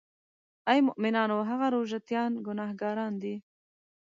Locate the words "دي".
3.21-3.35